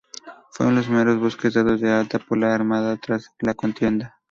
[0.49, 4.15] Fueron los primeros buques dados de alta por la armada tras la contienda.